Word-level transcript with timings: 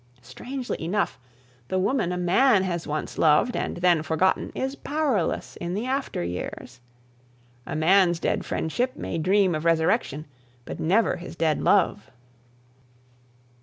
Strangely 0.23 0.83
enough, 0.83 1.19
the 1.67 1.77
woman 1.77 2.11
a 2.11 2.17
man 2.17 2.63
has 2.63 2.87
once 2.87 3.19
loved 3.19 3.55
and 3.55 3.77
then 3.77 4.01
forgotten 4.01 4.51
is 4.55 4.73
powerless 4.75 5.57
in 5.57 5.75
the 5.75 5.85
after 5.85 6.23
years. 6.23 6.79
A 7.67 7.75
man's 7.75 8.19
dead 8.19 8.43
friendship 8.43 8.95
may 8.95 9.19
dream 9.19 9.53
of 9.53 9.63
resurrection, 9.63 10.25
but 10.65 10.79
never 10.79 11.17
his 11.17 11.35
dead 11.35 11.61
love. 11.61 12.09